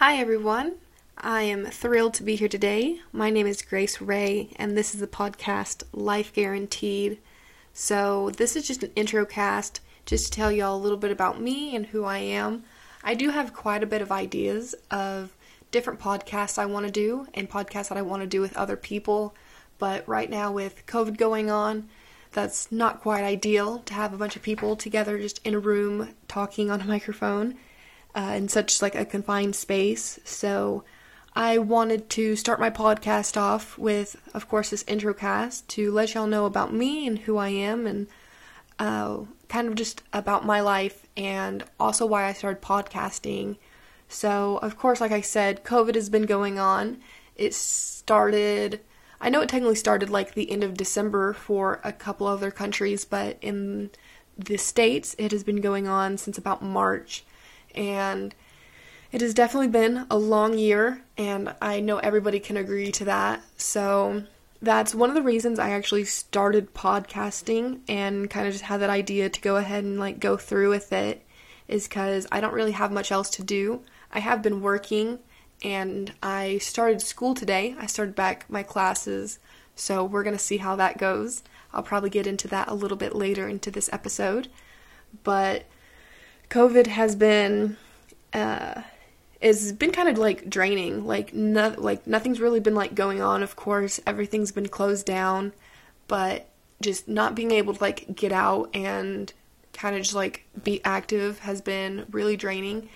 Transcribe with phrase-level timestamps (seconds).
[0.00, 0.74] Hi, everyone.
[1.18, 3.00] I am thrilled to be here today.
[3.10, 7.18] My name is Grace Ray, and this is the podcast Life Guaranteed.
[7.72, 11.40] So, this is just an intro cast just to tell y'all a little bit about
[11.40, 12.62] me and who I am.
[13.02, 15.36] I do have quite a bit of ideas of
[15.72, 18.76] different podcasts I want to do and podcasts that I want to do with other
[18.76, 19.34] people,
[19.80, 21.88] but right now, with COVID going on,
[22.30, 26.14] that's not quite ideal to have a bunch of people together just in a room
[26.28, 27.56] talking on a microphone
[28.14, 30.18] uh, in such like a confined space.
[30.24, 30.84] So
[31.34, 36.14] I wanted to start my podcast off with, of course, this intro cast to let
[36.14, 38.08] y'all know about me and who I am and
[38.78, 43.56] uh, kind of just about my life and also why I started podcasting.
[44.08, 46.98] So, of course, like I said, COVID has been going on.
[47.36, 48.80] It started,
[49.20, 53.04] I know it technically started like the end of December for a couple other countries,
[53.04, 53.90] but in
[54.36, 57.24] the States, it has been going on since about March
[57.78, 58.34] and
[59.12, 63.42] it has definitely been a long year, and I know everybody can agree to that.
[63.56, 64.24] So
[64.60, 68.90] that's one of the reasons I actually started podcasting and kind of just had that
[68.90, 71.24] idea to go ahead and like go through with it
[71.68, 73.82] is because I don't really have much else to do.
[74.12, 75.20] I have been working
[75.62, 77.76] and I started school today.
[77.78, 79.38] I started back my classes,
[79.76, 81.42] so we're going to see how that goes.
[81.72, 84.48] I'll probably get into that a little bit later into this episode.
[85.22, 85.64] But
[86.50, 87.76] COVID has been
[88.32, 88.82] uh
[89.40, 91.06] it's been kind of like draining.
[91.06, 93.42] Like no, like nothing's really been like going on.
[93.42, 95.52] Of course, everything's been closed down,
[96.08, 96.48] but
[96.80, 99.32] just not being able to like get out and
[99.72, 102.88] kind of just like be active has been really draining.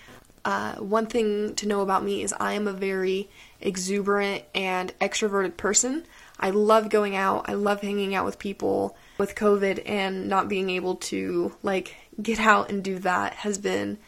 [0.45, 3.29] Uh, one thing to know about me is I am a very
[3.61, 6.05] exuberant and extroverted person.
[6.43, 7.49] I love going out.
[7.49, 8.97] I love hanging out with people.
[9.17, 13.99] With COVID and not being able to like get out and do that has been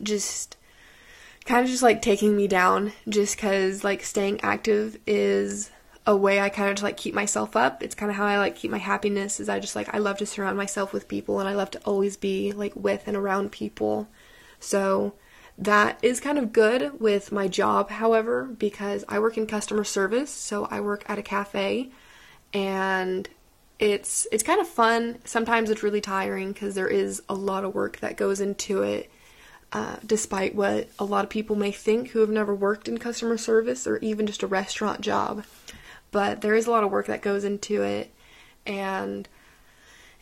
[0.00, 0.56] just
[1.46, 5.70] kind of just like taking me down just because like staying active is
[6.06, 7.82] a way I kind of just like keep myself up.
[7.82, 10.18] It's kind of how I like keep my happiness is I just like I love
[10.18, 13.50] to surround myself with people and I love to always be like with and around
[13.50, 14.08] people.
[14.60, 15.14] So
[15.58, 20.30] that is kind of good with my job, however, because I work in customer service,
[20.30, 21.90] so I work at a cafe
[22.54, 23.28] and
[23.78, 25.18] it's it's kind of fun.
[25.24, 29.10] Sometimes it's really tiring because there is a lot of work that goes into it.
[29.70, 33.36] Uh, despite what a lot of people may think who have never worked in customer
[33.36, 35.44] service or even just a restaurant job,
[36.10, 38.10] but there is a lot of work that goes into it,
[38.64, 39.28] and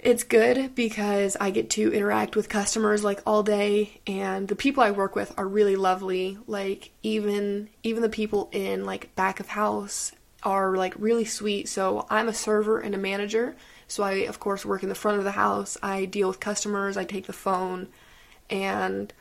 [0.06, 4.84] it's good because I get to interact with customers like all day and the people
[4.84, 9.48] I work with are really lovely like even even the people in like back of
[9.48, 10.12] house
[10.44, 11.68] are like really sweet.
[11.68, 13.56] So I'm a server and a manager.
[13.88, 15.76] So I of course work in the front of the house.
[15.82, 17.88] I deal with customers, I take the phone
[18.48, 19.12] and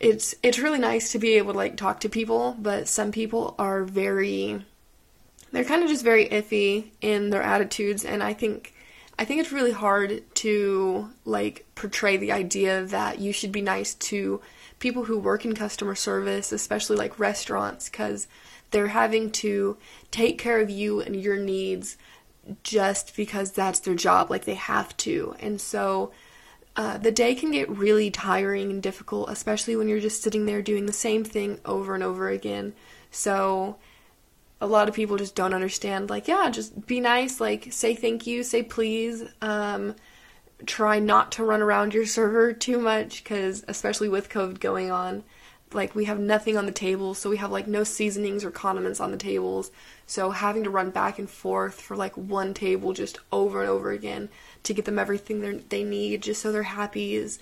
[0.00, 3.54] it's it's really nice to be able to like talk to people, but some people
[3.58, 4.64] are very
[5.52, 8.72] they're kind of just very iffy in their attitudes and I think
[9.18, 13.94] I think it's really hard to like portray the idea that you should be nice
[13.94, 14.40] to
[14.78, 18.26] people who work in customer service, especially like restaurants cuz
[18.70, 19.78] they're having to
[20.10, 21.96] take care of you and your needs
[22.62, 25.34] just because that's their job, like they have to.
[25.40, 26.12] And so
[26.76, 30.60] uh, the day can get really tiring and difficult, especially when you're just sitting there
[30.60, 32.74] doing the same thing over and over again.
[33.10, 33.76] So
[34.60, 38.26] a lot of people just don't understand, like, yeah, just be nice, like, say thank
[38.26, 39.24] you, say please.
[39.42, 39.94] Um,
[40.64, 45.22] try not to run around your server too much, because especially with COVID going on,
[45.72, 49.00] like we have nothing on the table, so we have like no seasonings or condiments
[49.00, 49.70] on the tables.
[50.06, 53.90] So having to run back and forth for like one table just over and over
[53.90, 54.28] again
[54.62, 57.38] to get them everything they need just so they're happy is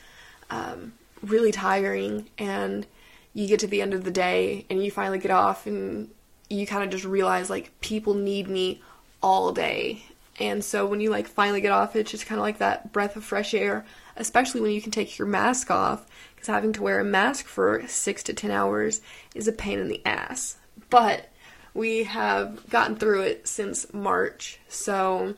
[0.51, 2.29] um, really tiring.
[2.39, 2.87] And
[3.35, 6.09] you get to the end of the day and you finally get off and
[6.49, 8.83] you kind of just realize like people need me
[9.23, 10.05] all day.
[10.39, 13.17] And so when you like finally get off, it's just kind of like that breath
[13.17, 13.85] of fresh air,
[14.17, 17.87] especially when you can take your mask off because having to wear a mask for
[17.87, 19.01] six to ten hours
[19.35, 20.57] is a pain in the ass.
[20.91, 21.31] But
[21.73, 25.35] we have gotten through it since March, so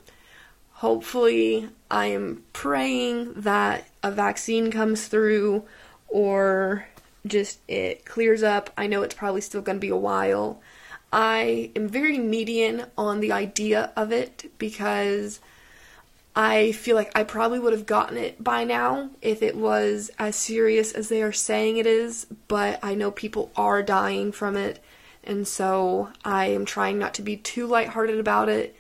[0.72, 5.64] hopefully, I am praying that a vaccine comes through
[6.08, 6.86] or
[7.26, 8.70] just it clears up.
[8.76, 10.60] I know it's probably still going to be a while.
[11.16, 15.40] I am very median on the idea of it because
[16.36, 20.36] I feel like I probably would have gotten it by now if it was as
[20.36, 24.78] serious as they are saying it is, but I know people are dying from it,
[25.24, 28.76] and so I am trying not to be too lighthearted about it.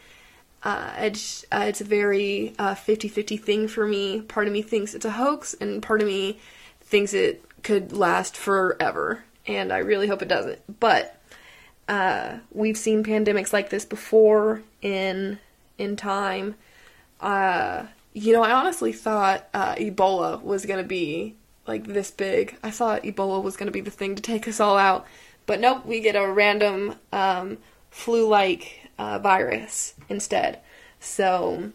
[0.62, 4.20] Uh, it's, uh, it's a very 50 uh, 50 thing for me.
[4.20, 6.38] Part of me thinks it's a hoax, and part of me
[6.82, 9.24] thinks it could last forever.
[9.46, 10.60] and I really hope it doesn't.
[10.80, 11.15] But
[11.88, 15.38] uh, we've seen pandemics like this before in
[15.78, 16.54] in time.
[17.20, 21.34] Uh, you know, I honestly thought uh, Ebola was gonna be
[21.66, 22.56] like this big.
[22.62, 25.06] I thought Ebola was gonna be the thing to take us all out,
[25.46, 27.58] but nope, we get a random um,
[27.90, 30.60] flu-like uh, virus instead.
[30.98, 31.72] So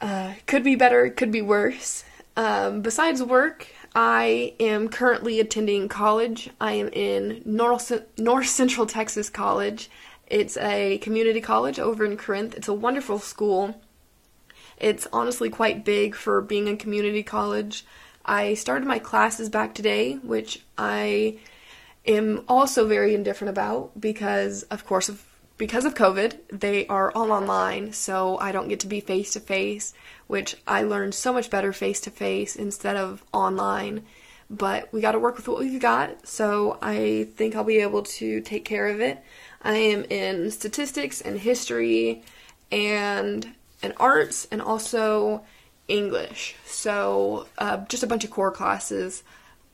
[0.00, 2.04] uh, could be better, could be worse.
[2.36, 6.50] Um, besides work, I am currently attending college.
[6.60, 9.88] I am in North, North Central Texas College.
[10.26, 12.54] It's a community college over in Corinth.
[12.56, 13.80] It's a wonderful school.
[14.78, 17.84] It's honestly quite big for being a community college.
[18.24, 21.38] I started my classes back today, which I
[22.06, 25.24] am also very indifferent about because, of course, of
[25.56, 29.40] because of COVID, they are all online, so I don't get to be face to
[29.40, 29.94] face,
[30.26, 34.04] which I learned so much better face to face instead of online.
[34.50, 38.02] But we got to work with what we've got, so I think I'll be able
[38.02, 39.22] to take care of it.
[39.62, 42.22] I am in statistics and history
[42.70, 45.44] and and arts and also
[45.88, 46.56] English.
[46.64, 49.22] So uh, just a bunch of core classes,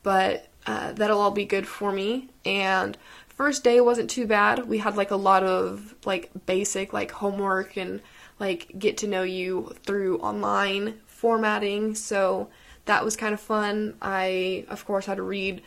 [0.03, 2.29] but uh, that'll all be good for me.
[2.45, 2.97] And
[3.41, 4.69] first day wasn't too bad.
[4.69, 8.03] We had like a lot of like basic like homework and
[8.39, 11.95] like get to know you through online formatting.
[11.95, 12.51] So
[12.85, 13.97] that was kind of fun.
[14.03, 15.63] I of course had to read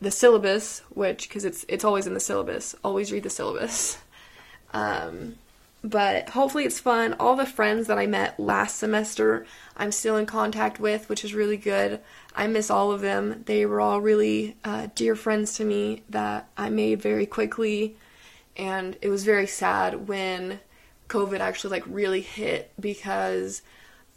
[0.00, 2.74] the syllabus, which because it's it's always in the syllabus.
[2.82, 3.98] Always read the syllabus.
[4.72, 5.34] Um,
[5.82, 7.16] but hopefully it's fun.
[7.18, 9.46] All the friends that I met last semester,
[9.76, 11.98] I'm still in contact with, which is really good.
[12.34, 13.42] I miss all of them.
[13.46, 17.96] They were all really uh, dear friends to me that I made very quickly,
[18.56, 20.60] and it was very sad when
[21.08, 23.62] COVID actually like really hit because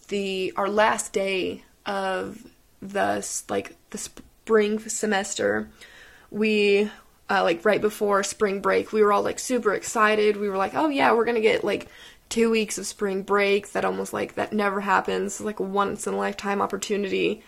[0.09, 2.45] the our last day of
[2.81, 5.69] the like the spring semester,
[6.29, 6.91] we
[7.29, 10.37] uh, like right before spring break, we were all like super excited.
[10.37, 11.87] We were like, oh yeah, we're gonna get like
[12.29, 13.71] two weeks of spring break.
[13.71, 17.43] That almost like that never happens, like once in a lifetime opportunity.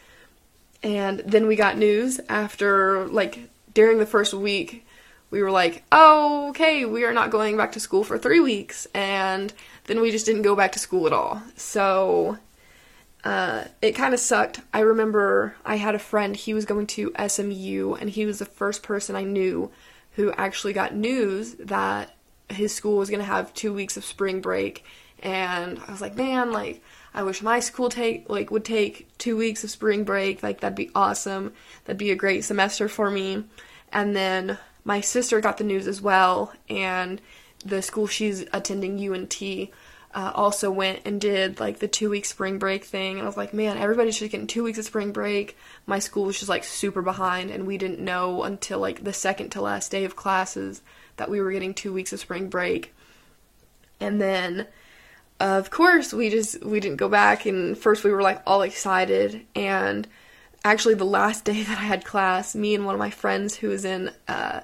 [0.85, 4.85] And then we got news after like during the first week,
[5.31, 8.85] we were like, oh, okay, we are not going back to school for three weeks.
[8.93, 9.51] And
[9.85, 11.41] then we just didn't go back to school at all.
[11.55, 12.37] So
[13.23, 14.61] uh, it kind of sucked.
[14.75, 18.45] I remember I had a friend, he was going to SMU, and he was the
[18.45, 19.71] first person I knew
[20.11, 22.15] who actually got news that
[22.47, 24.85] his school was going to have two weeks of spring break.
[25.23, 26.83] And I was like, man, like,
[27.15, 30.43] I wish my school take like would take two weeks of spring break.
[30.43, 31.53] Like that'd be awesome.
[31.85, 33.45] That'd be a great semester for me.
[33.91, 37.21] And then my sister got the news as well, and
[37.65, 39.41] the school she's attending, UNT,
[40.13, 43.13] uh, also went and did like the two week spring break thing.
[43.13, 45.57] And I was like, man, everybody should get two weeks of spring break.
[45.85, 49.51] My school was just like super behind, and we didn't know until like the second
[49.51, 50.81] to last day of classes
[51.15, 52.93] that we were getting two weeks of spring break.
[54.01, 54.67] And then,
[55.39, 57.45] of course, we just we didn't go back.
[57.45, 60.07] And first we were like all excited, and
[60.63, 63.69] actually the last day that I had class, me and one of my friends who
[63.69, 64.61] was in uh,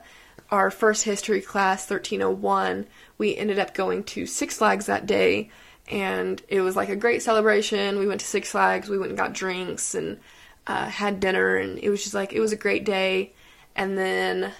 [0.50, 2.88] our first history class, 1301
[3.21, 5.51] we ended up going to Six Flags that day,
[5.88, 8.00] and it was like a great celebration.
[8.00, 10.19] We went to Six Flags, we went and got drinks and
[10.65, 13.33] uh, had dinner, and it was just like it was a great day.
[13.75, 14.51] And then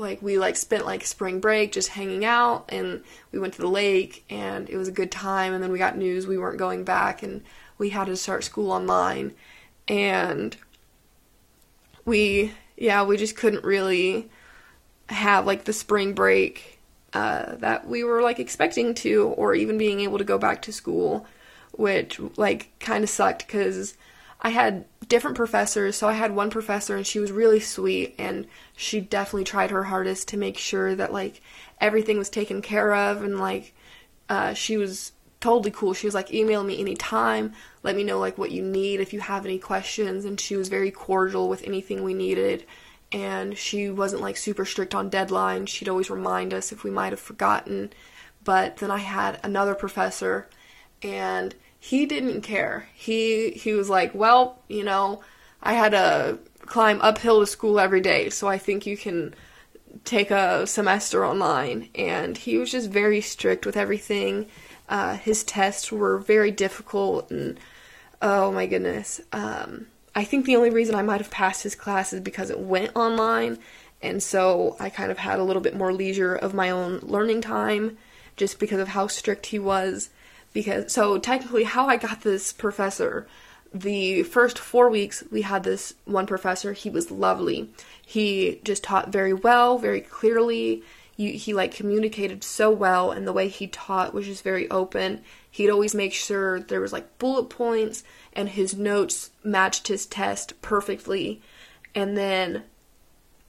[0.00, 3.02] like we like spent like spring break just hanging out and
[3.32, 5.96] we went to the lake and it was a good time and then we got
[5.96, 7.42] news we weren't going back and
[7.78, 9.32] we had to start school online.
[9.88, 10.56] And
[12.04, 14.30] we yeah we just couldn't really
[15.08, 16.80] have like the spring break
[17.12, 20.72] uh, that we were like expecting to, or even being able to go back to
[20.72, 21.26] school,
[21.72, 23.96] which like kind of sucked because
[24.42, 25.96] I had different professors.
[25.96, 29.84] So I had one professor and she was really sweet and she definitely tried her
[29.84, 31.42] hardest to make sure that like
[31.80, 33.74] everything was taken care of and like
[34.28, 35.94] uh, she was totally cool.
[35.94, 37.52] She was like, email me anytime.
[37.82, 40.24] Let me know like what you need if you have any questions.
[40.24, 42.64] And she was very cordial with anything we needed
[43.12, 45.68] and she wasn't like super strict on deadlines.
[45.68, 47.92] She'd always remind us if we might have forgotten.
[48.44, 50.48] But then I had another professor
[51.02, 52.88] and he didn't care.
[52.94, 55.22] He he was like, "Well, you know,
[55.62, 59.34] I had to climb uphill to school every day, so I think you can
[60.04, 64.46] take a semester online." And he was just very strict with everything.
[64.88, 67.58] Uh, his tests were very difficult, and
[68.20, 69.20] oh my goodness.
[69.32, 72.60] Um, I think the only reason I might have passed his class is because it
[72.60, 73.58] went online,
[74.02, 77.40] and so I kind of had a little bit more leisure of my own learning
[77.40, 77.96] time
[78.36, 80.10] just because of how strict he was.
[80.52, 83.26] Because so technically, how I got this professor
[83.72, 87.70] the first four weeks we had this one professor he was lovely.
[88.04, 90.82] He just taught very well very clearly.
[91.16, 95.20] He, like communicated so well and the way he taught was just very open.
[95.50, 98.02] He'd always make sure there was like bullet points
[98.32, 101.42] and his notes matched his test perfectly.
[101.94, 102.62] And then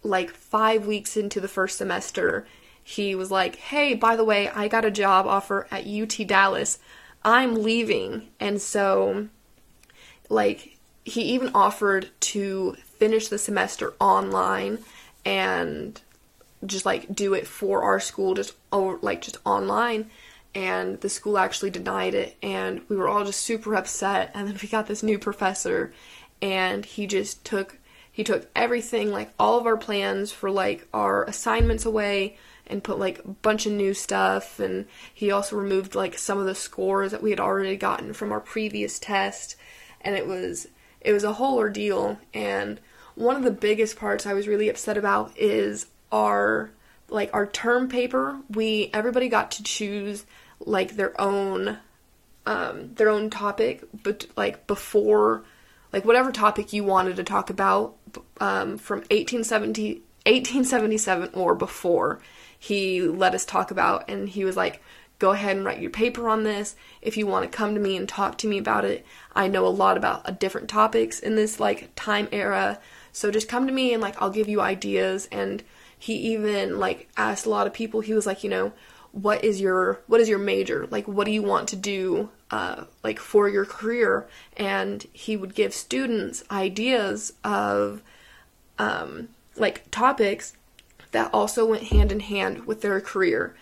[0.03, 2.45] like five weeks into the first semester
[2.83, 6.79] he was like hey by the way i got a job offer at ut dallas.
[7.23, 8.29] I'm leaving.
[8.39, 9.27] And so
[10.29, 14.79] like he even offered to finish the semester online
[15.25, 15.99] and
[16.65, 20.09] just like do it for our school just or like just online.
[20.53, 24.31] And the school actually denied it and we were all just super upset.
[24.33, 25.93] And then we got this new professor
[26.41, 27.77] and he just took
[28.13, 32.37] he took everything like all of our plans for like our assignments away
[32.71, 36.45] and put like a bunch of new stuff and he also removed like some of
[36.45, 39.55] the scores that we had already gotten from our previous test
[40.01, 40.67] and it was
[41.01, 42.79] it was a whole ordeal and
[43.15, 46.71] one of the biggest parts I was really upset about is our
[47.09, 48.39] like our term paper.
[48.49, 50.25] We everybody got to choose
[50.59, 51.77] like their own
[52.45, 55.43] um their own topic but like before
[55.93, 57.95] like whatever topic you wanted to talk about
[58.39, 62.19] um from 1870 1877 or before
[62.61, 64.83] he let us talk about and he was like
[65.17, 66.75] go ahead and write your paper on this.
[67.01, 69.65] If you want to come to me and talk to me about it, I know
[69.65, 72.79] a lot about uh, different topics in this like time era.
[73.11, 75.63] So just come to me and like I'll give you ideas and
[75.97, 78.73] he even like asked a lot of people he was like, you know,
[79.11, 80.87] what is your what is your major?
[80.91, 84.27] Like what do you want to do uh like for your career?
[84.55, 88.03] And he would give students ideas of
[88.77, 90.53] um like topics
[91.11, 93.55] that also went hand in hand with their career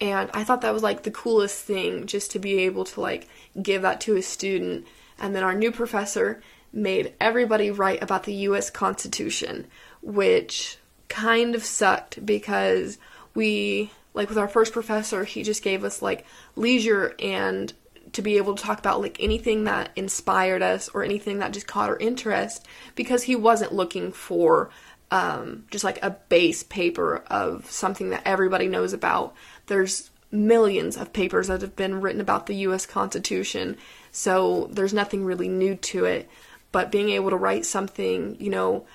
[0.00, 3.28] and I thought that was like the coolest thing just to be able to like
[3.60, 4.86] give that to a student.
[5.18, 9.66] And then our new professor made everybody write about the US Constitution,
[10.02, 12.98] which kind of sucked because
[13.34, 17.72] we like with our first professor, he just gave us like leisure and
[18.12, 21.66] to be able to talk about like anything that inspired us or anything that just
[21.66, 24.70] caught our interest because he wasn't looking for
[25.10, 29.34] um, just like a base paper of something that everybody knows about.
[29.66, 33.76] There's millions of papers that have been written about the US Constitution,
[34.10, 36.28] so there's nothing really new to it.
[36.72, 38.86] But being able to write something, you know,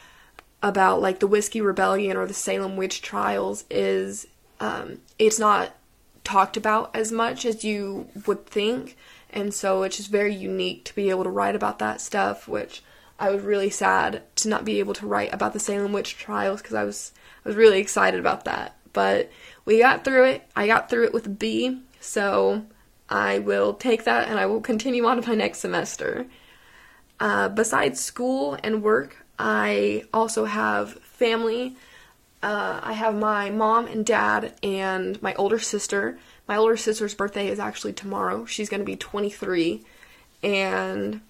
[0.62, 4.28] about like the Whiskey Rebellion or the Salem witch trials is,
[4.60, 5.76] um, it's not
[6.24, 8.98] talked about as much as you would think.
[9.32, 12.84] And so it's just very unique to be able to write about that stuff, which
[13.22, 16.60] I was really sad to not be able to write about the Salem witch trials
[16.60, 17.12] because I was
[17.46, 18.76] I was really excited about that.
[18.94, 19.32] But
[19.64, 20.44] we got through it.
[20.56, 22.66] I got through it with a B, so
[23.10, 26.26] I will take that and I will continue on to my next semester.
[27.20, 31.76] Uh, besides school and work, I also have family.
[32.42, 36.18] Uh, I have my mom and dad and my older sister.
[36.48, 38.46] My older sister's birthday is actually tomorrow.
[38.46, 39.84] She's going to be 23.
[40.42, 41.22] And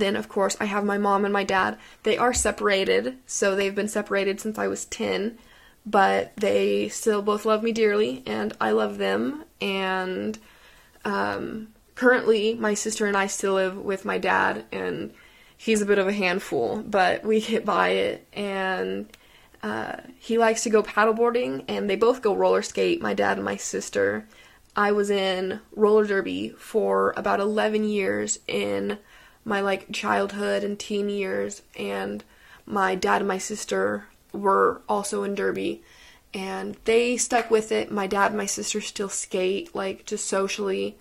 [0.00, 1.78] then, of course, I have my mom and my dad.
[2.02, 5.38] They are separated, so they've been separated since I was 10,
[5.84, 9.44] but they still both love me dearly, and I love them.
[9.60, 10.38] And
[11.04, 15.12] um, currently, my sister and I still live with my dad, and
[15.56, 18.26] he's a bit of a handful, but we get by it.
[18.32, 19.08] And
[19.62, 23.44] uh, he likes to go paddleboarding, and they both go roller skate, my dad and
[23.44, 24.26] my sister.
[24.76, 28.98] I was in roller derby for about 11 years in
[29.46, 32.22] my like childhood and teen years and
[32.66, 35.82] my dad and my sister were also in derby
[36.34, 37.90] and they stuck with it.
[37.90, 40.98] My dad and my sister still skate like just socially.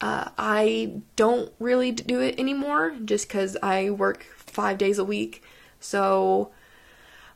[0.00, 5.42] Uh, i don't really do it anymore just because i work five days a week
[5.78, 6.50] so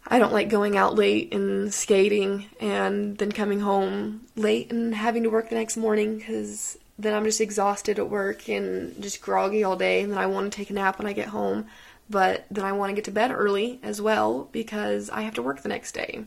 [0.08, 5.22] i don't like going out late and skating and then coming home late and having
[5.22, 9.62] to work the next morning because then I'm just exhausted at work and just groggy
[9.62, 11.66] all day, and then I want to take a nap when I get home,
[12.10, 15.42] but then I want to get to bed early as well because I have to
[15.42, 16.24] work the next day.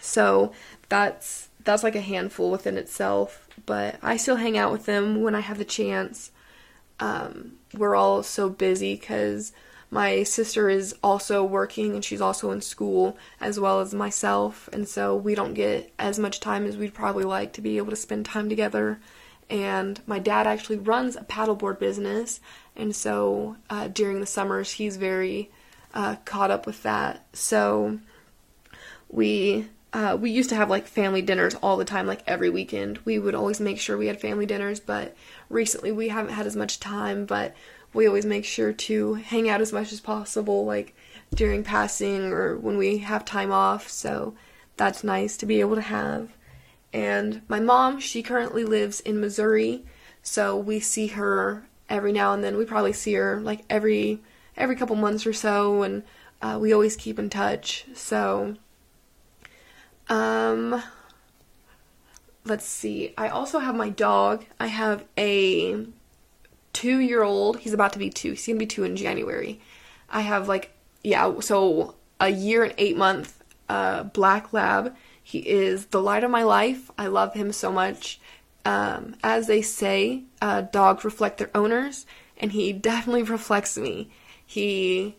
[0.00, 0.52] So
[0.88, 5.34] that's that's like a handful within itself, but I still hang out with them when
[5.34, 6.32] I have the chance.
[6.98, 9.52] Um, we're all so busy because
[9.90, 14.88] my sister is also working and she's also in school as well as myself, and
[14.88, 17.96] so we don't get as much time as we'd probably like to be able to
[17.96, 18.98] spend time together
[19.50, 22.40] and my dad actually runs a paddleboard business,
[22.76, 25.50] and so uh, during the summers he's very
[25.92, 27.26] uh, caught up with that.
[27.32, 27.98] So
[29.08, 33.00] we uh, we used to have like family dinners all the time, like every weekend.
[33.04, 35.16] We would always make sure we had family dinners, but
[35.48, 37.26] recently we haven't had as much time.
[37.26, 37.54] But
[37.92, 40.94] we always make sure to hang out as much as possible, like
[41.34, 43.88] during passing or when we have time off.
[43.88, 44.34] So
[44.76, 46.30] that's nice to be able to have.
[46.92, 49.84] And my mom, she currently lives in Missouri,
[50.22, 52.56] so we see her every now and then.
[52.56, 54.20] We probably see her like every
[54.56, 56.02] every couple months or so, and
[56.42, 57.84] uh, we always keep in touch.
[57.94, 58.56] So,
[60.08, 60.82] um,
[62.44, 63.14] let's see.
[63.16, 64.44] I also have my dog.
[64.58, 65.86] I have a
[66.72, 67.60] two year old.
[67.60, 68.30] He's about to be two.
[68.30, 69.60] He's gonna be two in January.
[70.08, 74.94] I have like yeah, so a year and eight month uh, black lab.
[75.30, 76.90] He is the light of my life.
[76.98, 78.20] I love him so much.
[78.64, 82.04] Um, as they say, uh, dogs reflect their owners,
[82.36, 84.10] and he definitely reflects me.
[84.44, 85.14] He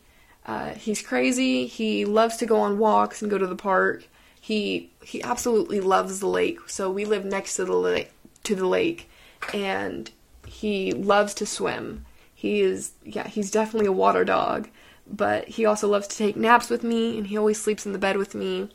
[0.46, 1.65] uh, he's crazy.
[1.65, 4.03] He loves to go on walks and go to the park.
[4.41, 6.60] He he absolutely loves the lake.
[6.68, 8.12] So we live next to the lake
[8.44, 9.10] to the lake,
[9.53, 10.12] and
[10.46, 12.06] he loves to swim.
[12.36, 14.68] He is yeah, he's definitely a water dog
[15.12, 18.00] but he also loves to take naps with me and he always sleeps in the
[18.00, 18.70] bed with me.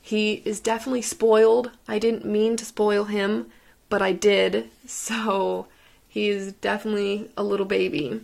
[0.00, 1.70] He is definitely spoiled.
[1.86, 3.50] I didn't mean to spoil him,
[3.88, 4.70] but I did.
[4.88, 5.66] So
[6.08, 8.22] he's definitely a little baby.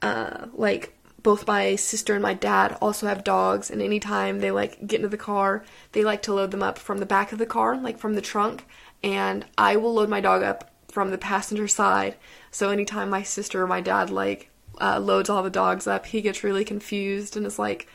[0.00, 4.86] Uh, like both my sister and my dad also have dogs and anytime they like
[4.86, 7.46] get into the car, they like to load them up from the back of the
[7.46, 8.66] car, like from the trunk,
[9.02, 12.16] and I will load my dog up from the passenger side.
[12.50, 16.20] So anytime my sister or my dad like uh, loads all the dogs up, he
[16.22, 17.86] gets really confused and is like,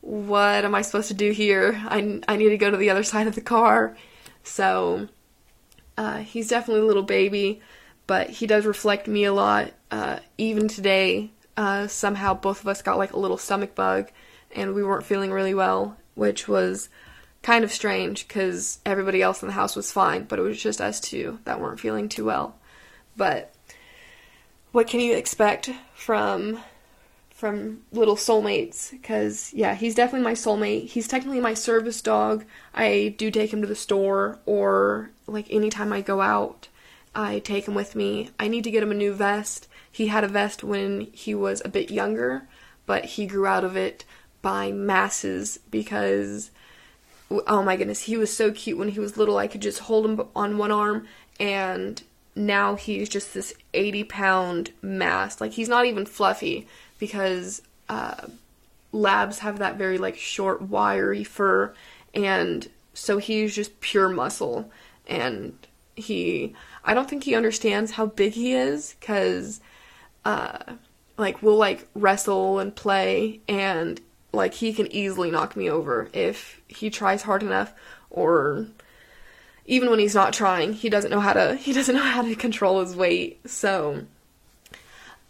[0.00, 1.80] "What am I supposed to do here?
[1.86, 3.96] I I need to go to the other side of the car."
[4.42, 5.08] So
[5.96, 7.60] uh, he's definitely a little baby,
[8.06, 9.72] but he does reflect me a lot.
[9.90, 14.10] Uh, even today, uh, somehow both of us got like a little stomach bug,
[14.54, 16.88] and we weren't feeling really well, which was
[17.42, 20.80] kind of strange because everybody else in the house was fine, but it was just
[20.80, 22.56] us two that weren't feeling too well.
[23.16, 23.52] But
[24.72, 26.60] what can you expect from
[27.38, 30.88] from little soulmates because yeah he's definitely my soulmate.
[30.88, 32.44] He's technically my service dog.
[32.74, 36.66] I do take him to the store or like anytime i go out
[37.14, 38.30] i take him with me.
[38.40, 39.68] I need to get him a new vest.
[39.90, 42.48] He had a vest when he was a bit younger
[42.86, 44.04] but he grew out of it
[44.42, 46.50] by masses because
[47.30, 49.38] oh my goodness he was so cute when he was little.
[49.38, 51.06] I could just hold him on one arm
[51.38, 52.02] and
[52.34, 55.40] now he's just this 80 pound mass.
[55.40, 56.66] Like he's not even fluffy
[56.98, 58.26] because uh,
[58.92, 61.74] labs have that very like short, wiry fur,
[62.14, 64.70] and so he's just pure muscle.
[65.06, 65.56] And
[65.96, 69.60] he, I don't think he understands how big he is because,
[70.24, 70.58] uh,
[71.16, 74.00] like we'll like wrestle and play, and
[74.32, 77.72] like he can easily knock me over if he tries hard enough
[78.10, 78.66] or
[79.66, 82.34] even when he's not trying, he doesn't know how to he doesn't know how to
[82.34, 83.48] control his weight.
[83.48, 84.04] So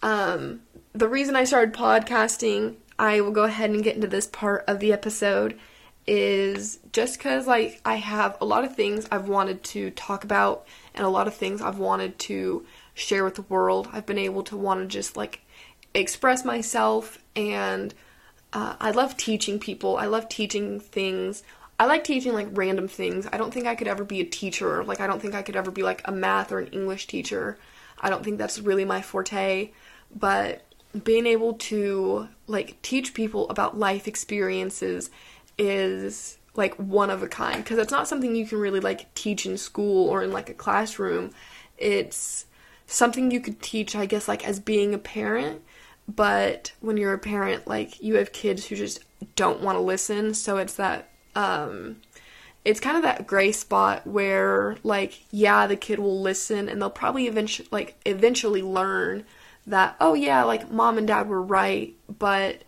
[0.03, 0.61] um
[0.93, 4.81] the reason I started podcasting, I will go ahead and get into this part of
[4.81, 5.59] the episode
[6.07, 10.67] is just cuz like I have a lot of things I've wanted to talk about
[10.95, 13.89] and a lot of things I've wanted to share with the world.
[13.93, 15.43] I've been able to want to just like
[15.93, 17.95] express myself and
[18.55, 19.99] uh, I love teaching people.
[19.99, 21.43] I love teaching things
[21.81, 23.29] I like teaching like random things.
[23.33, 24.83] I don't think I could ever be a teacher.
[24.83, 27.57] Like I don't think I could ever be like a math or an English teacher.
[28.01, 29.71] I don't think that's really my forte,
[30.15, 30.65] but
[31.05, 35.11] being able to like teach people about life experiences
[35.59, 39.47] is like one of a kind because it's not something you can really like teach
[39.47, 41.31] in school or in like a classroom.
[41.77, 42.47] It's
[42.87, 45.63] something you could teach, I guess, like as being a parent.
[46.09, 49.05] But when you're a parent, like you have kids who just
[49.37, 51.97] don't want to listen, so it's that um,
[52.65, 56.91] it's kind of that gray spot where like yeah the kid will listen and they'll
[56.91, 59.25] probably eventually like eventually learn
[59.71, 62.63] that oh yeah like mom and dad were right but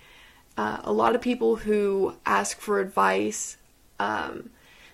[0.56, 3.56] uh, a lot of people who ask for advice
[3.98, 4.50] um,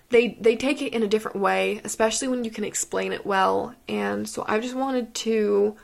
[0.09, 3.75] they they take it in a different way especially when you can explain it well.
[3.87, 5.75] And so i just wanted to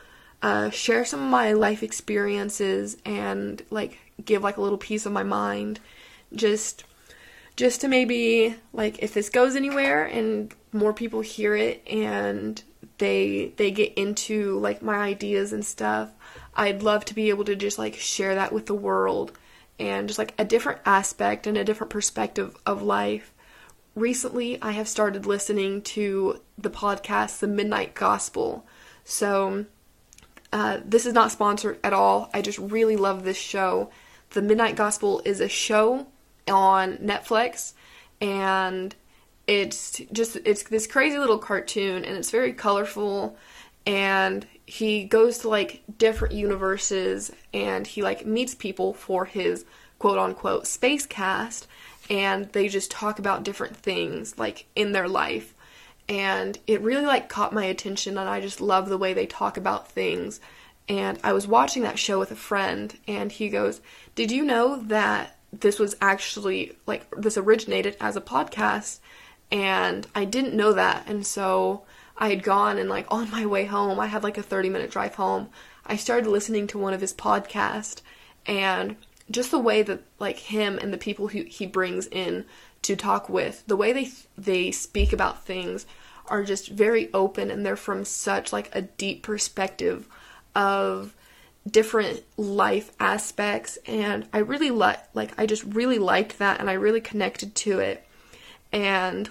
[0.41, 5.11] uh, share some of my life experiences and like give like a little piece of
[5.11, 5.79] my mind
[6.35, 6.83] just
[7.55, 12.63] just to maybe like if this goes anywhere and more people hear it and
[13.03, 16.11] they they get into like my ideas and stuff
[16.55, 19.37] i'd love to be able to just like share that with the world
[19.79, 23.33] and just like a different aspect and a different perspective of life.
[23.95, 28.65] Recently i have started listening to the podcast the midnight gospel.
[29.03, 29.65] So
[30.51, 32.29] uh, this is not sponsored at all.
[32.33, 33.89] I just really love this show.
[34.31, 36.07] The midnight gospel is a show
[36.47, 37.73] on Netflix
[38.21, 38.95] and
[39.47, 43.37] it's just it's this crazy little cartoon and it's very colorful
[43.85, 49.65] and he goes to like different universes and he like meets people for his
[49.99, 51.67] quote unquote space cast
[52.09, 55.53] and they just talk about different things like in their life
[56.07, 59.57] and it really like caught my attention and I just love the way they talk
[59.57, 60.39] about things
[60.89, 63.79] and I was watching that show with a friend and he goes,
[64.15, 68.99] "Did you know that this was actually like this originated as a podcast?"
[69.53, 71.07] And I didn't know that.
[71.07, 71.83] And so
[72.17, 74.89] I had gone and like on my way home, I had like a 30 minute
[74.89, 75.49] drive home.
[75.85, 78.01] I started listening to one of his podcasts
[78.47, 78.95] and
[79.29, 82.45] just the way that like him and the people who he brings in
[82.81, 85.85] to talk with, the way they they speak about things
[86.25, 90.07] are just very open and they're from such like a deep perspective
[90.55, 91.13] of
[91.69, 96.73] different life aspects and I really like like I just really liked that and I
[96.73, 98.03] really connected to it.
[98.71, 99.29] And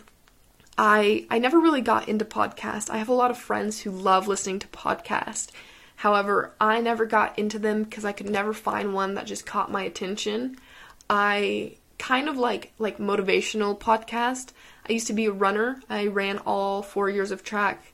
[0.84, 2.90] I I never really got into podcasts.
[2.90, 5.48] I have a lot of friends who love listening to podcasts.
[5.94, 9.70] However, I never got into them because I could never find one that just caught
[9.70, 10.56] my attention.
[11.08, 14.48] I kind of like like motivational podcast.
[14.88, 15.80] I used to be a runner.
[15.88, 17.92] I ran all 4 years of track,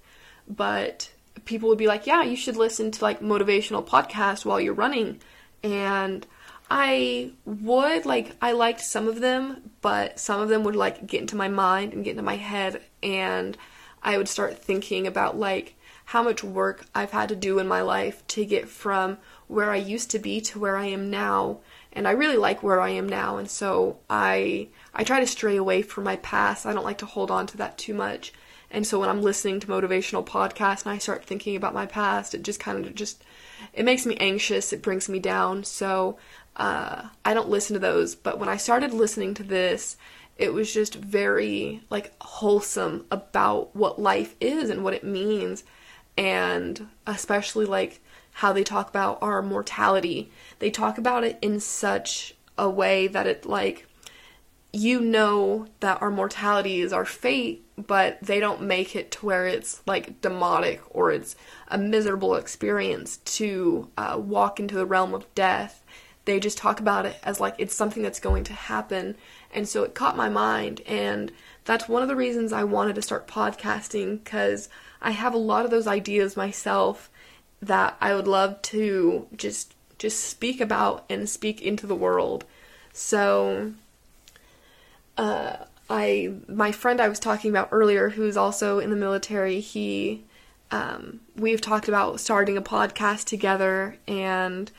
[0.49, 1.11] but
[1.45, 5.21] people would be like, "Yeah, you should listen to like motivational podcasts while you're running."
[5.63, 6.27] And
[6.71, 11.21] I would like I liked some of them, but some of them would like get
[11.21, 13.57] into my mind and get into my head and
[14.03, 15.75] I would start thinking about like
[16.07, 19.77] how much work I've had to do in my life to get from where I
[19.77, 21.59] used to be to where I am now.
[21.93, 25.57] And I really like where I am now and so I I try to stray
[25.57, 26.67] away from my past.
[26.67, 28.33] I don't like to hold on to that too much.
[28.71, 32.35] And so when I'm listening to motivational podcasts and I start thinking about my past,
[32.35, 33.25] it just kind of just
[33.73, 35.65] it makes me anxious, it brings me down.
[35.65, 36.19] So
[36.59, 39.97] uh, I don't listen to those, but when I started listening to this,
[40.37, 45.65] it was just very like wholesome about what life is and what it means,
[46.17, 48.01] and especially like
[48.33, 50.31] how they talk about our mortality.
[50.59, 53.87] They talk about it in such a way that it like
[54.73, 59.47] you know that our mortality is our fate, but they don't make it to where
[59.47, 61.37] it's like demotic or it's
[61.69, 65.83] a miserable experience to uh, walk into the realm of death
[66.29, 69.17] they just talk about it as like it's something that's going to happen.
[69.55, 70.83] And so it caught my mind.
[70.87, 71.33] And
[71.65, 74.69] that's one of the reasons I wanted to start podcasting because
[75.01, 77.11] I have a lot of those ideas myself
[77.63, 82.45] that I would love to just just speak about and speak into the world.
[82.93, 83.73] So
[85.17, 85.57] uh,
[85.89, 90.25] I my friend I was talking about earlier who's also in the military, he
[90.71, 94.71] um, we've talked about starting a podcast together and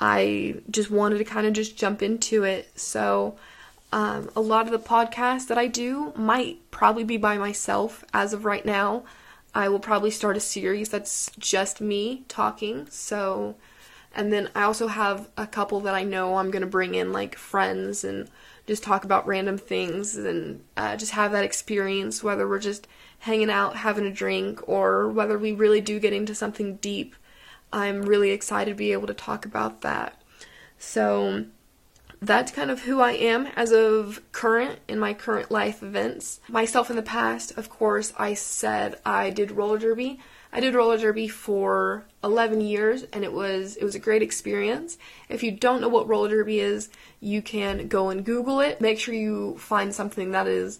[0.00, 2.70] I just wanted to kind of just jump into it.
[2.78, 3.36] So,
[3.92, 8.32] um, a lot of the podcasts that I do might probably be by myself as
[8.32, 9.02] of right now.
[9.54, 12.86] I will probably start a series that's just me talking.
[12.88, 13.56] So,
[14.14, 17.12] and then I also have a couple that I know I'm going to bring in,
[17.12, 18.28] like friends, and
[18.66, 22.86] just talk about random things and uh, just have that experience, whether we're just
[23.20, 27.16] hanging out, having a drink, or whether we really do get into something deep
[27.72, 30.20] I'm really excited to be able to talk about that.
[30.78, 31.44] So
[32.22, 36.40] that's kind of who I am as of current in my current life events.
[36.48, 40.20] Myself in the past, of course, I said I did roller derby.
[40.52, 44.98] I did roller derby for 11 years and it was it was a great experience.
[45.28, 48.80] If you don't know what roller derby is, you can go and google it.
[48.80, 50.78] Make sure you find something that is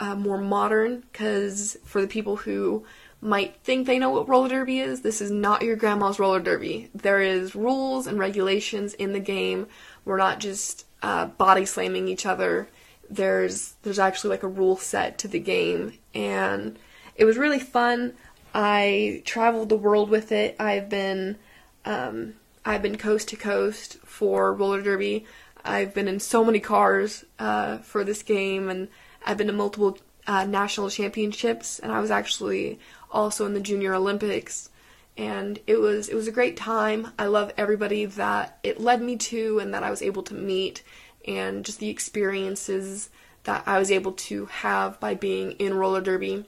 [0.00, 2.84] uh, more modern cuz for the people who
[3.20, 6.88] might think they know what roller derby is, this is not your grandma's roller derby.
[6.94, 9.66] There is rules and regulations in the game.
[10.04, 12.68] We're not just uh, body slamming each other.
[13.10, 16.78] There's there's actually like a rule set to the game, and
[17.16, 18.14] it was really fun.
[18.54, 20.56] I traveled the world with it.
[20.58, 21.36] I've been
[21.84, 25.26] um, I've been coast to coast for roller derby.
[25.64, 28.88] I've been in so many cars uh, for this game, and
[29.26, 31.78] I've been to multiple uh, national championships.
[31.78, 32.78] And I was actually
[33.10, 34.70] also in the Junior Olympics.
[35.16, 37.12] And it was it was a great time.
[37.18, 40.82] I love everybody that it led me to and that I was able to meet
[41.26, 43.10] and just the experiences
[43.44, 46.44] that I was able to have by being in roller derby.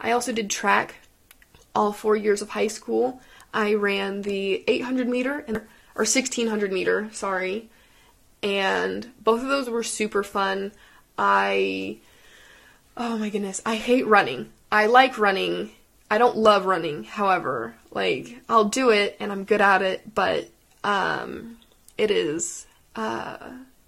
[0.00, 0.96] I also did track
[1.74, 3.20] all 4 years of high school.
[3.54, 5.62] I ran the 800 meter and
[5.94, 7.70] or 1600 meter, sorry.
[8.42, 10.72] And both of those were super fun.
[11.16, 11.98] I
[12.96, 14.50] oh my goodness, I hate running.
[14.70, 15.70] I like running
[16.12, 17.74] I don't love running, however.
[17.90, 20.46] Like, I'll do it and I'm good at it, but
[20.84, 21.56] um,
[21.96, 23.38] it is, uh,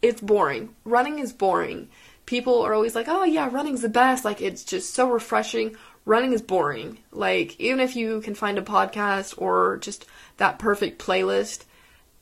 [0.01, 0.71] it's boring.
[0.87, 1.91] Running is boring.
[2.25, 4.25] People are always like, oh yeah, running's the best.
[4.25, 5.77] Like, it's just so refreshing.
[6.07, 6.97] running is boring.
[7.13, 10.07] Like, even if you can find a podcast or just
[10.39, 11.65] that perfect playlist,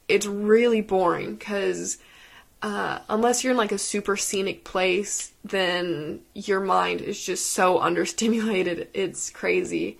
[0.08, 1.98] it's really boring because
[2.62, 7.79] uh, unless you're in like a super scenic place, then your mind is just so
[7.81, 8.88] understimulated.
[8.94, 9.98] It's crazy.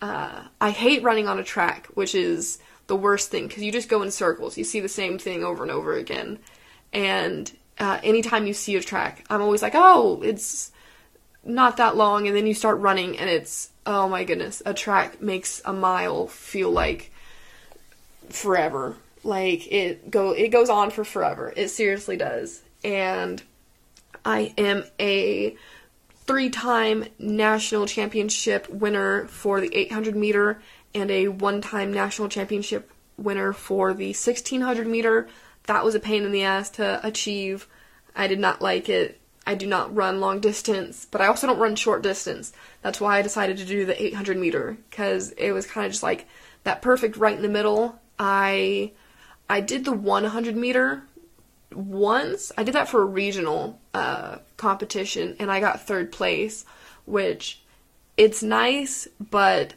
[0.00, 3.88] Uh, I hate running on a track, which is the worst thing because you just
[3.88, 4.56] go in circles.
[4.56, 6.38] You see the same thing over and over again.
[6.92, 10.70] And uh, anytime you see a track, I'm always like, oh, it's
[11.44, 12.28] not that long.
[12.28, 16.28] And then you start running, and it's, oh my goodness, a track makes a mile
[16.28, 17.10] feel like
[18.28, 18.96] forever.
[19.26, 21.52] Like it go it goes on for forever.
[21.56, 22.62] It seriously does.
[22.84, 23.42] And
[24.24, 25.56] I am a
[26.26, 30.60] three-time national championship winner for the 800 meter
[30.94, 35.28] and a one-time national championship winner for the 1600 meter.
[35.64, 37.66] That was a pain in the ass to achieve.
[38.14, 39.20] I did not like it.
[39.46, 42.52] I do not run long distance, but I also don't run short distance.
[42.82, 46.02] That's why I decided to do the 800 meter because it was kind of just
[46.02, 46.26] like
[46.64, 48.00] that perfect right in the middle.
[48.18, 48.92] I
[49.48, 51.02] I did the 100 meter
[51.72, 52.52] once.
[52.56, 56.64] I did that for a regional uh, competition, and I got third place,
[57.04, 57.62] which
[58.16, 59.74] it's nice, but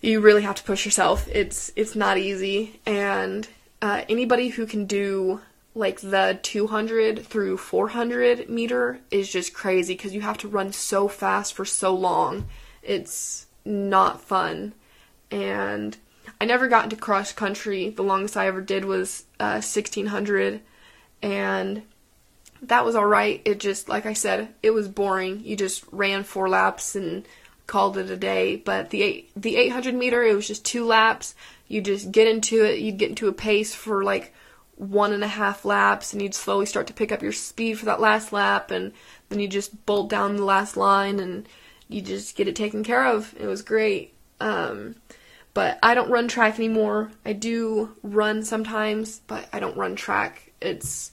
[0.00, 1.28] you really have to push yourself.
[1.28, 3.48] It's it's not easy, and
[3.82, 5.40] uh, anybody who can do
[5.74, 11.06] like the 200 through 400 meter is just crazy because you have to run so
[11.06, 12.46] fast for so long.
[12.82, 14.74] It's not fun,
[15.30, 15.96] and
[16.40, 17.90] I never got into cross country.
[17.90, 20.60] The longest I ever did was uh, 1600,
[21.22, 21.82] and
[22.62, 23.42] that was alright.
[23.44, 25.40] It just, like I said, it was boring.
[25.44, 27.26] You just ran four laps and
[27.66, 28.56] called it a day.
[28.56, 31.34] But the eight, the 800 meter, it was just two laps.
[31.68, 32.80] You just get into it.
[32.80, 34.34] You'd get into a pace for like
[34.76, 37.84] one and a half laps, and you'd slowly start to pick up your speed for
[37.84, 38.92] that last lap, and
[39.28, 41.46] then you just bolt down the last line, and
[41.88, 43.34] you just get it taken care of.
[43.38, 44.14] It was great.
[44.40, 44.96] Um,
[45.54, 47.10] but I don't run track anymore.
[47.24, 50.52] I do run sometimes, but I don't run track.
[50.60, 51.12] It's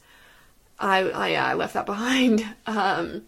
[0.79, 2.45] I I, I left that behind.
[2.65, 3.23] Um,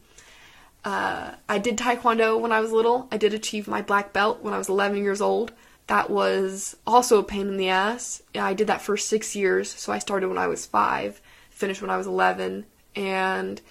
[0.86, 3.08] uh, I did taekwondo when I was little.
[3.12, 5.52] I did achieve my black belt when I was 11 years old.
[5.88, 8.22] That was also a pain in the ass.
[8.34, 11.90] I did that for six years, so I started when I was five, finished when
[11.90, 13.62] I was 11, and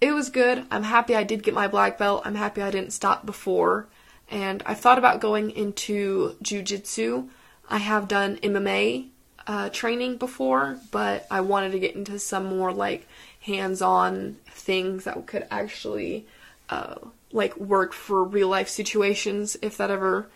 [0.00, 0.64] it was good.
[0.70, 2.22] I'm happy I did get my black belt.
[2.24, 3.88] I'm happy I didn't stop before
[4.30, 7.28] and I've thought about going into jujitsu.
[7.68, 9.08] I have done MMA
[9.46, 13.06] uh, training before, but I wanted to get into some more like
[13.40, 16.26] hands-on things that could actually
[16.70, 16.96] uh,
[17.32, 20.26] like work for real life situations if that ever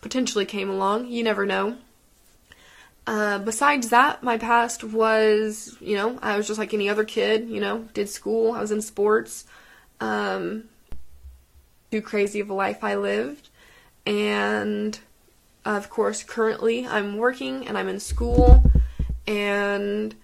[0.00, 1.08] potentially came along.
[1.08, 1.76] You never know.
[3.04, 7.48] Uh, besides that, my past was, you know, I was just like any other kid,
[7.48, 9.44] you know, did school, I was in sports.
[10.00, 10.64] Um,
[11.92, 13.50] too crazy of a life I lived.
[14.06, 14.98] And
[15.62, 18.64] of course, currently I'm working and I'm in school
[19.26, 20.14] and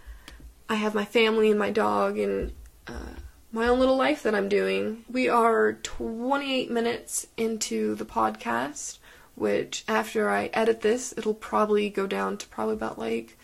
[0.71, 2.53] I have my family and my dog and
[2.87, 3.17] uh,
[3.53, 5.05] my own little life that I'm doing.
[5.11, 8.97] We are 28 minutes into the podcast,
[9.35, 13.37] which after I edit this, it'll probably go down to probably about like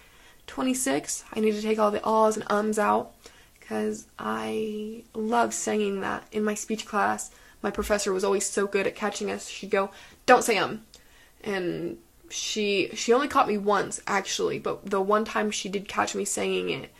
[0.47, 1.25] 26.
[1.31, 3.13] I need to take all the ahs and ums out
[3.61, 7.31] because I love singing that in my speech class
[7.65, 9.49] my professor was always so good at catching us.
[9.49, 9.91] She'd go,
[10.27, 10.83] "Don't say um,"
[11.43, 11.99] and
[12.29, 16.27] she she only caught me once actually, but the one time she did catch me
[16.27, 16.91] saying it,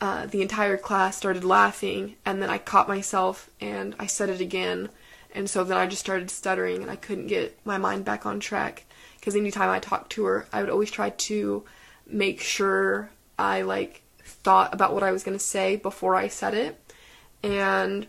[0.00, 4.40] uh, the entire class started laughing, and then I caught myself and I said it
[4.40, 4.88] again,
[5.34, 8.40] and so then I just started stuttering and I couldn't get my mind back on
[8.40, 8.84] track
[9.16, 11.64] because anytime I talked to her, I would always try to
[12.06, 16.80] make sure I like thought about what I was gonna say before I said it,
[17.42, 18.06] and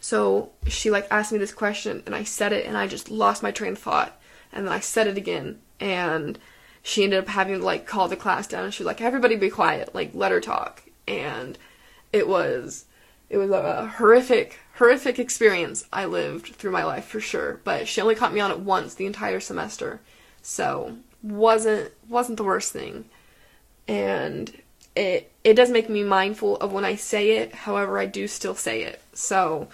[0.00, 3.42] so she like asked me this question and I said it and I just lost
[3.42, 4.18] my train of thought.
[4.52, 6.38] And then I said it again and
[6.82, 9.36] she ended up having to like call the class down and she was like everybody
[9.36, 9.94] be quiet.
[9.94, 10.84] Like let her talk.
[11.06, 11.58] And
[12.12, 12.86] it was
[13.28, 17.60] it was a horrific horrific experience I lived through my life for sure.
[17.62, 20.00] But she only caught me on it once the entire semester.
[20.40, 23.04] So wasn't wasn't the worst thing.
[23.86, 24.50] And
[24.96, 27.54] it it does make me mindful of when I say it.
[27.54, 29.02] However I do still say it.
[29.12, 29.68] So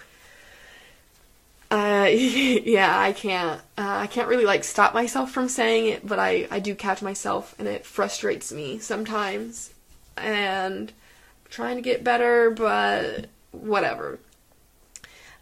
[1.69, 3.59] uh, yeah, I can't.
[3.77, 7.01] Uh, I can't really like stop myself from saying it, but I I do catch
[7.01, 9.73] myself, and it frustrates me sometimes.
[10.15, 14.19] And I'm trying to get better, but whatever.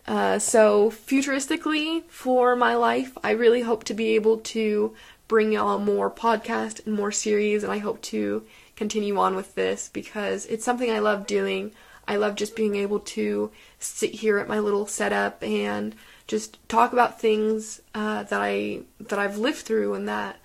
[0.08, 4.94] Uh, so futuristically for my life, I really hope to be able to
[5.28, 9.90] bring y'all more podcast and more series, and I hope to continue on with this
[9.92, 11.72] because it's something I love doing.
[12.08, 15.96] I love just being able to sit here at my little setup and
[16.28, 20.38] just talk about things uh, that I that I've lived through and that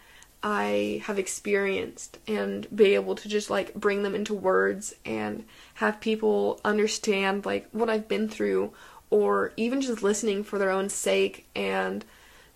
[0.42, 5.44] I have experienced and be able to just like bring them into words and
[5.75, 8.73] have people understand like what I've been through
[9.11, 11.46] or even just listening for their own sake.
[11.55, 12.05] And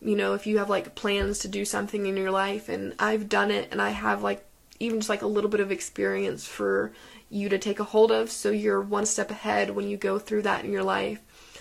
[0.01, 3.29] you know if you have like plans to do something in your life and I've
[3.29, 4.45] done it and I have like
[4.81, 6.93] even just like a little bit of experience for
[7.35, 10.42] you to take a hold of so you're one step ahead when you go through
[10.42, 11.20] that in your life.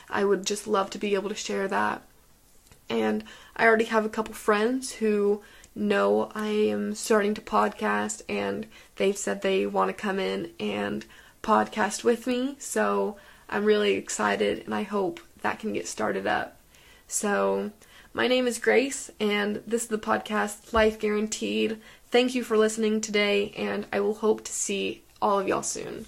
[0.09, 2.03] I would just love to be able to share that.
[2.89, 3.23] And
[3.55, 5.41] I already have a couple friends who
[5.75, 11.05] know I am starting to podcast and they've said they want to come in and
[11.41, 12.55] podcast with me.
[12.59, 13.17] So
[13.49, 16.57] I'm really excited and I hope that can get started up.
[17.07, 17.71] So,
[18.13, 21.79] my name is Grace and this is the podcast Life Guaranteed.
[22.11, 26.05] Thank you for listening today and I will hope to see all of y'all soon.